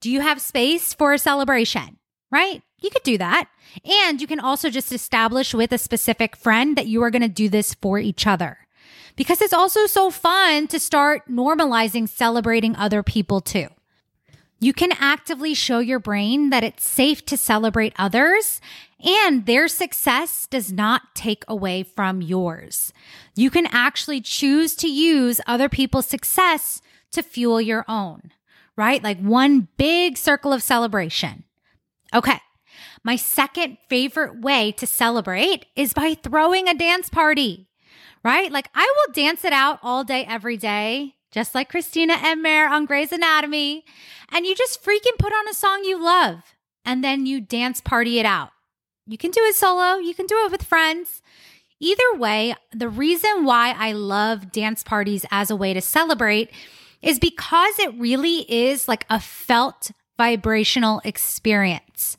do 0.00 0.10
you 0.10 0.20
have 0.20 0.40
space 0.40 0.94
for 0.94 1.12
a 1.12 1.18
celebration? 1.18 1.98
Right. 2.30 2.62
You 2.84 2.90
could 2.90 3.02
do 3.02 3.16
that. 3.16 3.48
And 3.82 4.20
you 4.20 4.26
can 4.26 4.38
also 4.38 4.68
just 4.68 4.92
establish 4.92 5.54
with 5.54 5.72
a 5.72 5.78
specific 5.78 6.36
friend 6.36 6.76
that 6.76 6.86
you 6.86 7.02
are 7.02 7.10
going 7.10 7.22
to 7.22 7.28
do 7.28 7.48
this 7.48 7.72
for 7.72 7.98
each 7.98 8.26
other. 8.26 8.58
Because 9.16 9.40
it's 9.40 9.54
also 9.54 9.86
so 9.86 10.10
fun 10.10 10.66
to 10.66 10.78
start 10.78 11.22
normalizing 11.26 12.06
celebrating 12.06 12.76
other 12.76 13.02
people 13.02 13.40
too. 13.40 13.68
You 14.60 14.74
can 14.74 14.92
actively 15.00 15.54
show 15.54 15.78
your 15.78 15.98
brain 15.98 16.50
that 16.50 16.62
it's 16.62 16.86
safe 16.86 17.24
to 17.26 17.38
celebrate 17.38 17.94
others 17.96 18.60
and 19.02 19.46
their 19.46 19.66
success 19.66 20.46
does 20.46 20.70
not 20.70 21.14
take 21.14 21.44
away 21.48 21.84
from 21.84 22.20
yours. 22.20 22.92
You 23.34 23.48
can 23.48 23.66
actually 23.70 24.20
choose 24.20 24.76
to 24.76 24.88
use 24.88 25.40
other 25.46 25.70
people's 25.70 26.06
success 26.06 26.82
to 27.12 27.22
fuel 27.22 27.62
your 27.62 27.86
own, 27.88 28.30
right? 28.76 29.02
Like 29.02 29.20
one 29.20 29.68
big 29.78 30.18
circle 30.18 30.52
of 30.52 30.62
celebration. 30.62 31.44
Okay. 32.14 32.40
My 33.04 33.16
second 33.16 33.76
favorite 33.88 34.40
way 34.40 34.72
to 34.72 34.86
celebrate 34.86 35.66
is 35.76 35.92
by 35.92 36.14
throwing 36.14 36.68
a 36.68 36.74
dance 36.74 37.10
party, 37.10 37.68
right? 38.24 38.50
Like 38.50 38.70
I 38.74 38.90
will 38.96 39.12
dance 39.12 39.44
it 39.44 39.52
out 39.52 39.78
all 39.82 40.04
day, 40.04 40.24
every 40.26 40.56
day, 40.56 41.14
just 41.30 41.54
like 41.54 41.68
Christina 41.68 42.14
Enmer 42.14 42.70
on 42.70 42.86
Grey's 42.86 43.12
Anatomy. 43.12 43.84
And 44.32 44.46
you 44.46 44.54
just 44.54 44.82
freaking 44.82 45.18
put 45.18 45.34
on 45.34 45.48
a 45.48 45.54
song 45.54 45.84
you 45.84 46.02
love 46.02 46.54
and 46.84 47.04
then 47.04 47.26
you 47.26 47.42
dance 47.42 47.82
party 47.82 48.18
it 48.18 48.26
out. 48.26 48.50
You 49.06 49.18
can 49.18 49.30
do 49.30 49.42
it 49.42 49.54
solo, 49.54 49.98
you 49.98 50.14
can 50.14 50.26
do 50.26 50.42
it 50.46 50.50
with 50.50 50.62
friends. 50.62 51.20
Either 51.80 52.14
way, 52.14 52.54
the 52.72 52.88
reason 52.88 53.44
why 53.44 53.74
I 53.76 53.92
love 53.92 54.50
dance 54.50 54.82
parties 54.82 55.26
as 55.30 55.50
a 55.50 55.56
way 55.56 55.74
to 55.74 55.82
celebrate 55.82 56.50
is 57.02 57.18
because 57.18 57.78
it 57.78 57.92
really 57.98 58.50
is 58.50 58.88
like 58.88 59.04
a 59.10 59.20
felt 59.20 59.90
vibrational 60.16 61.02
experience, 61.04 62.16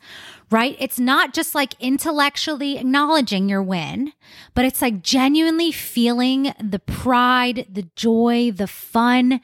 right? 0.52 0.76
It's 0.80 1.00
not 1.00 1.34
just 1.34 1.56
like 1.56 1.74
intellectually 1.80 2.78
acknowledging 2.78 3.50
your 3.50 3.64
win, 3.64 4.14
but 4.54 4.66
it's 4.66 4.82
like 4.82 5.02
genuinely 5.02 5.72
feeling 5.72 6.54
the 6.64 6.80
pride, 6.80 7.68
the 7.70 7.90
joy, 7.96 8.52
the 8.52 8.68
fun 8.68 9.42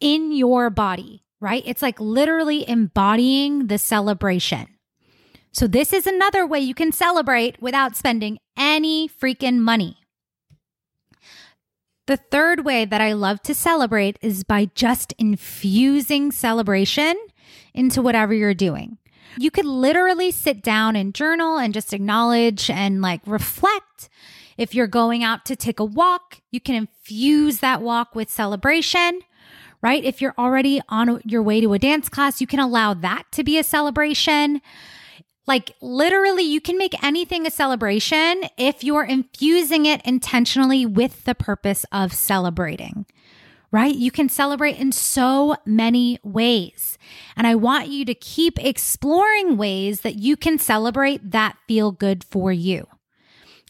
in 0.00 0.32
your 0.32 0.70
body, 0.70 1.24
right? 1.40 1.62
It's 1.66 1.82
like 1.82 2.00
literally 2.00 2.68
embodying 2.68 3.66
the 3.66 3.78
celebration. 3.78 4.66
So, 5.52 5.66
this 5.66 5.92
is 5.92 6.06
another 6.06 6.46
way 6.46 6.60
you 6.60 6.74
can 6.74 6.92
celebrate 6.92 7.60
without 7.60 7.96
spending 7.96 8.38
any 8.56 9.08
freaking 9.08 9.58
money. 9.58 9.96
The 12.06 12.16
third 12.16 12.64
way 12.64 12.84
that 12.84 13.00
I 13.00 13.12
love 13.12 13.42
to 13.42 13.54
celebrate 13.54 14.18
is 14.22 14.44
by 14.44 14.70
just 14.74 15.12
infusing 15.18 16.32
celebration 16.32 17.14
into 17.74 18.00
whatever 18.00 18.32
you're 18.32 18.54
doing. 18.54 18.98
You 19.38 19.50
could 19.50 19.64
literally 19.64 20.30
sit 20.30 20.62
down 20.62 20.96
and 20.96 21.14
journal 21.14 21.58
and 21.58 21.72
just 21.72 21.92
acknowledge 21.92 22.70
and 22.70 23.00
like 23.00 23.20
reflect. 23.26 24.08
If 24.56 24.74
you're 24.74 24.86
going 24.86 25.24
out 25.24 25.46
to 25.46 25.56
take 25.56 25.80
a 25.80 25.84
walk, 25.84 26.40
you 26.50 26.60
can 26.60 26.74
infuse 26.74 27.60
that 27.60 27.80
walk 27.80 28.14
with 28.14 28.28
celebration, 28.28 29.20
right? 29.80 30.04
If 30.04 30.20
you're 30.20 30.34
already 30.36 30.80
on 30.88 31.22
your 31.24 31.42
way 31.42 31.60
to 31.60 31.72
a 31.72 31.78
dance 31.78 32.08
class, 32.08 32.40
you 32.40 32.46
can 32.46 32.60
allow 32.60 32.92
that 32.94 33.24
to 33.32 33.44
be 33.44 33.58
a 33.58 33.64
celebration. 33.64 34.60
Like 35.46 35.72
literally, 35.80 36.42
you 36.42 36.60
can 36.60 36.76
make 36.76 37.02
anything 37.02 37.46
a 37.46 37.50
celebration 37.50 38.44
if 38.58 38.84
you're 38.84 39.04
infusing 39.04 39.86
it 39.86 40.02
intentionally 40.04 40.84
with 40.84 41.24
the 41.24 41.34
purpose 41.34 41.86
of 41.90 42.12
celebrating, 42.12 43.06
right? 43.72 43.94
You 43.94 44.10
can 44.10 44.28
celebrate 44.28 44.78
in 44.78 44.92
so 44.92 45.56
many 45.64 46.18
ways. 46.22 46.98
And 47.36 47.46
I 47.46 47.54
want 47.54 47.88
you 47.88 48.04
to 48.04 48.14
keep 48.14 48.58
exploring 48.58 49.56
ways 49.56 50.00
that 50.00 50.16
you 50.16 50.36
can 50.36 50.58
celebrate 50.58 51.30
that 51.30 51.56
feel 51.68 51.92
good 51.92 52.24
for 52.24 52.52
you. 52.52 52.86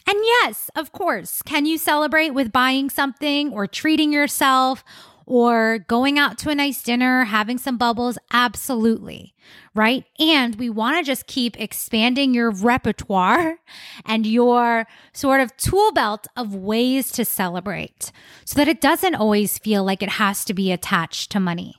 And 0.07 0.17
yes, 0.23 0.69
of 0.75 0.91
course, 0.91 1.41
can 1.43 1.65
you 1.65 1.77
celebrate 1.77 2.31
with 2.31 2.51
buying 2.51 2.89
something 2.89 3.53
or 3.53 3.67
treating 3.67 4.11
yourself 4.11 4.83
or 5.31 5.79
going 5.87 6.19
out 6.19 6.37
to 6.37 6.49
a 6.49 6.55
nice 6.55 6.83
dinner, 6.83 7.23
having 7.23 7.57
some 7.57 7.77
bubbles, 7.77 8.17
absolutely, 8.33 9.33
right? 9.73 10.03
And 10.19 10.55
we 10.55 10.69
want 10.69 10.97
to 10.97 11.09
just 11.09 11.25
keep 11.25 11.57
expanding 11.57 12.33
your 12.33 12.51
repertoire 12.51 13.59
and 14.05 14.27
your 14.27 14.85
sort 15.13 15.39
of 15.39 15.55
tool 15.55 15.93
belt 15.93 16.27
of 16.35 16.53
ways 16.53 17.13
to 17.13 17.23
celebrate 17.23 18.11
so 18.43 18.57
that 18.57 18.67
it 18.67 18.81
doesn't 18.81 19.15
always 19.15 19.57
feel 19.57 19.85
like 19.85 20.03
it 20.03 20.09
has 20.09 20.43
to 20.43 20.53
be 20.53 20.69
attached 20.69 21.31
to 21.31 21.39
money. 21.39 21.75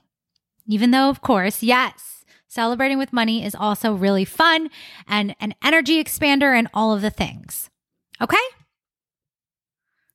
Even 0.66 0.90
though, 0.90 1.10
of 1.10 1.20
course, 1.20 1.62
yes, 1.62 2.24
celebrating 2.48 2.96
with 2.96 3.12
money 3.12 3.44
is 3.44 3.54
also 3.54 3.92
really 3.92 4.24
fun 4.24 4.70
and 5.06 5.36
an 5.40 5.54
energy 5.62 6.02
expander 6.02 6.58
and 6.58 6.68
all 6.72 6.94
of 6.94 7.02
the 7.02 7.10
things. 7.10 7.68
Okay? 8.18 8.36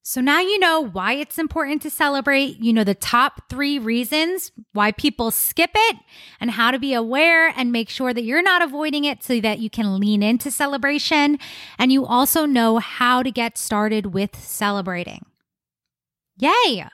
So 0.09 0.21
now 0.21 0.39
you 0.39 0.57
know 0.57 0.79
why 0.79 1.15
it's 1.15 1.37
important 1.37 1.81
to 1.81 1.89
celebrate. 1.89 2.63
You 2.63 2.71
know 2.71 2.85
the 2.85 2.95
top 2.95 3.49
three 3.49 3.77
reasons 3.77 4.53
why 4.71 4.93
people 4.93 5.31
skip 5.31 5.71
it 5.75 5.97
and 6.39 6.51
how 6.51 6.71
to 6.71 6.79
be 6.79 6.93
aware 6.93 7.49
and 7.49 7.73
make 7.73 7.89
sure 7.89 8.13
that 8.13 8.23
you're 8.23 8.41
not 8.41 8.61
avoiding 8.61 9.03
it 9.03 9.21
so 9.21 9.41
that 9.41 9.59
you 9.59 9.69
can 9.69 9.99
lean 9.99 10.23
into 10.23 10.49
celebration. 10.49 11.37
And 11.77 11.91
you 11.91 12.05
also 12.05 12.45
know 12.45 12.77
how 12.77 13.21
to 13.21 13.29
get 13.29 13.57
started 13.57 14.13
with 14.13 14.41
celebrating. 14.41 15.25
Yay! 16.37 16.85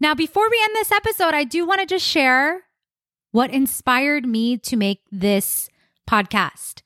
Now, 0.00 0.12
before 0.12 0.50
we 0.50 0.60
end 0.60 0.74
this 0.74 0.90
episode, 0.90 1.34
I 1.34 1.44
do 1.44 1.64
want 1.64 1.82
to 1.82 1.86
just 1.86 2.04
share 2.04 2.64
what 3.30 3.52
inspired 3.52 4.26
me 4.26 4.58
to 4.58 4.76
make 4.76 5.02
this 5.12 5.70
podcast. 6.10 6.82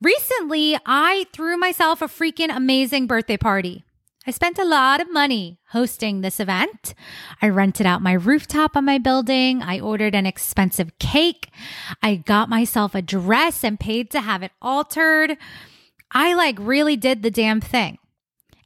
Recently, 0.00 0.78
I 0.86 1.26
threw 1.34 1.58
myself 1.58 2.00
a 2.00 2.06
freaking 2.06 2.56
amazing 2.56 3.06
birthday 3.06 3.36
party. 3.36 3.85
I 4.28 4.32
spent 4.32 4.58
a 4.58 4.64
lot 4.64 5.00
of 5.00 5.12
money 5.12 5.60
hosting 5.68 6.20
this 6.20 6.40
event. 6.40 6.94
I 7.40 7.48
rented 7.48 7.86
out 7.86 8.02
my 8.02 8.12
rooftop 8.12 8.76
on 8.76 8.84
my 8.84 8.98
building. 8.98 9.62
I 9.62 9.78
ordered 9.78 10.16
an 10.16 10.26
expensive 10.26 10.98
cake. 10.98 11.48
I 12.02 12.16
got 12.16 12.48
myself 12.48 12.96
a 12.96 13.02
dress 13.02 13.62
and 13.62 13.78
paid 13.78 14.10
to 14.10 14.20
have 14.20 14.42
it 14.42 14.50
altered. 14.60 15.38
I 16.10 16.34
like 16.34 16.56
really 16.58 16.96
did 16.96 17.22
the 17.22 17.30
damn 17.30 17.60
thing. 17.60 17.98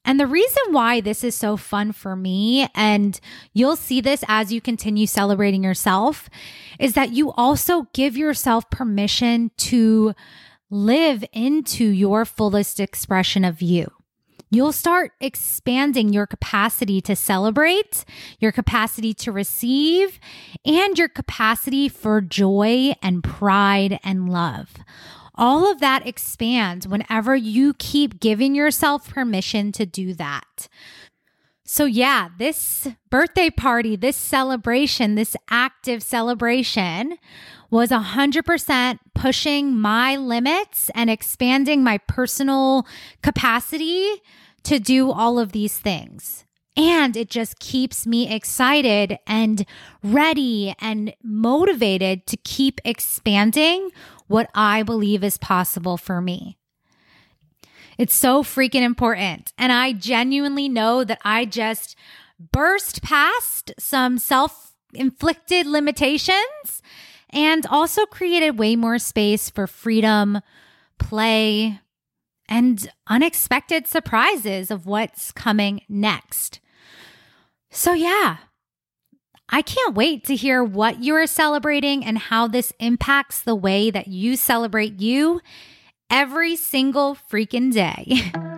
And 0.03 0.19
the 0.19 0.27
reason 0.27 0.63
why 0.71 1.03
this 1.03 1.23
is 1.23 1.35
so 1.35 1.59
fun 1.59 1.93
for 1.93 2.17
me, 2.17 2.67
and 2.75 3.21
you'll 3.53 3.77
see 3.77 4.01
this 4.01 4.25
as 4.29 4.51
you 4.51 4.63
continue 4.63 5.07
celebrating 5.07 5.63
yourself, 5.63 6.31
is 6.79 6.95
that 6.95 7.13
you 7.13 7.33
also 7.33 7.87
give 7.93 8.17
yourself 8.17 8.71
permission 8.71 9.51
to 9.59 10.15
live 10.71 11.23
into 11.35 11.85
your 11.85 12.25
fullest 12.25 12.81
expression 12.81 13.45
of 13.45 13.61
you 13.61 13.93
you'll 14.51 14.73
start 14.73 15.13
expanding 15.21 16.13
your 16.13 16.27
capacity 16.27 17.01
to 17.03 17.17
celebrate, 17.17 18.05
your 18.39 18.53
capacity 18.53 19.15
to 19.15 19.33
receive, 19.33 20.19
and 20.65 20.99
your 20.99 21.09
capacity 21.09 21.89
for 21.89 22.21
joy 22.21 22.93
and 23.03 23.25
pride 23.25 23.99
and 24.03 24.29
love. 24.29 24.75
All 25.37 25.71
of 25.71 25.81
that 25.81 26.07
expands 26.07 26.87
whenever 26.87 27.35
you 27.35 27.73
keep 27.75 28.21
giving 28.21 28.55
yourself 28.55 29.09
permission 29.09 29.73
to 29.73 29.87
do 29.87 30.13
that. 30.15 30.69
So, 31.65 31.85
yeah, 31.85 32.31
this 32.37 32.89
birthday 33.11 33.49
party, 33.49 33.95
this 33.95 34.17
celebration, 34.17 35.15
this 35.15 35.37
active 35.49 36.03
celebration 36.03 37.17
was 37.71 37.91
100% 37.91 38.99
pushing 39.15 39.79
my 39.79 40.17
limits 40.17 40.91
and 40.95 41.09
expanding 41.09 41.85
my 41.85 41.99
personal 41.99 42.87
capacity 43.23 44.23
to 44.65 44.79
do 44.79 45.11
all 45.11 45.39
of 45.39 45.53
these 45.53 45.79
things. 45.79 46.45
And 46.77 47.17
it 47.17 47.31
just 47.31 47.59
keeps 47.59 48.07
me 48.07 48.33
excited 48.33 49.19
and 49.27 49.67
ready 50.03 50.75
and 50.81 51.15
motivated 51.23 52.27
to 52.29 52.37
keep 52.39 52.81
expanding 52.85 53.91
what 54.29 54.49
I 54.55 54.83
believe 54.83 55.25
is 55.25 55.39
possible 55.39 55.97
for 55.97 56.21
me. 56.21 56.57
It's 57.99 58.15
so 58.15 58.43
freaking 58.43 58.83
important. 58.83 59.53
And 59.59 59.73
I 59.73 59.93
genuinely 59.93 60.69
know 60.69 61.05
that 61.05 61.21
I 61.23 61.45
just 61.45 61.97
burst 62.39 63.03
past 63.03 63.73
some 63.79 64.17
self 64.17 64.75
inflicted 64.95 65.67
limitations 65.67 66.81
and 67.33 67.67
also 67.67 68.07
created 68.07 68.59
way 68.59 68.77
more 68.77 68.99
space 68.99 69.51
for 69.51 69.67
freedom, 69.67 70.41
play, 70.99 71.81
and 72.49 72.91
unexpected 73.07 73.87
surprises 73.87 74.71
of 74.71 74.87
what's 74.87 75.33
coming 75.33 75.83
next. 75.89 76.61
So, 77.71 77.93
yeah, 77.93 78.39
I 79.49 79.63
can't 79.63 79.95
wait 79.95 80.25
to 80.25 80.37
hear 80.37 80.63
what 80.63 81.03
you 81.03 81.15
are 81.15 81.27
celebrating 81.27 82.05
and 82.05 82.19
how 82.19 82.49
this 82.49 82.73
impacts 82.79 83.43
the 83.43 83.55
way 83.55 83.91
that 83.91 84.09
you 84.09 84.37
celebrate 84.37 85.01
you 85.01 85.41
every 86.09 86.57
single 86.57 87.17
freaking 87.31 87.73
day. 87.73 88.33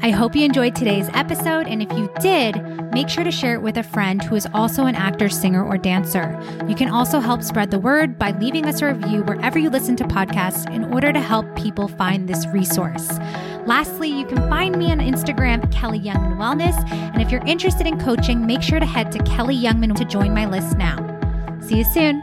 I 0.00 0.10
hope 0.10 0.36
you 0.36 0.44
enjoyed 0.44 0.76
today's 0.76 1.08
episode, 1.12 1.66
and 1.66 1.82
if 1.82 1.90
you 1.98 2.08
did, 2.20 2.54
make 2.92 3.08
sure 3.08 3.24
to 3.24 3.32
share 3.32 3.54
it 3.54 3.62
with 3.62 3.76
a 3.78 3.82
friend 3.82 4.22
who 4.22 4.36
is 4.36 4.46
also 4.54 4.86
an 4.86 4.94
actor, 4.94 5.28
singer, 5.28 5.64
or 5.64 5.76
dancer. 5.76 6.40
You 6.68 6.76
can 6.76 6.88
also 6.88 7.18
help 7.18 7.42
spread 7.42 7.72
the 7.72 7.80
word 7.80 8.16
by 8.16 8.30
leaving 8.30 8.64
us 8.66 8.80
a 8.80 8.94
review 8.94 9.24
wherever 9.24 9.58
you 9.58 9.70
listen 9.70 9.96
to 9.96 10.04
podcasts 10.04 10.72
in 10.72 10.84
order 10.92 11.12
to 11.12 11.20
help 11.20 11.52
people 11.56 11.88
find 11.88 12.28
this 12.28 12.46
resource. 12.46 13.18
Lastly, 13.66 14.08
you 14.08 14.24
can 14.24 14.48
find 14.48 14.78
me 14.78 14.92
on 14.92 15.00
Instagram, 15.00 15.68
Kelli 15.72 16.00
Youngman 16.00 16.36
Wellness, 16.36 16.78
and 16.92 17.20
if 17.20 17.32
you're 17.32 17.44
interested 17.44 17.86
in 17.86 17.98
coaching, 17.98 18.46
make 18.46 18.62
sure 18.62 18.78
to 18.78 18.86
head 18.86 19.10
to 19.12 19.18
Kelli 19.18 19.60
Youngman 19.60 19.96
to 19.96 20.04
join 20.04 20.32
my 20.32 20.46
list 20.46 20.78
now. 20.78 20.96
See 21.60 21.78
you 21.78 21.84
soon. 21.84 22.22